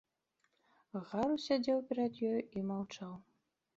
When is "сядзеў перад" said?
1.49-2.13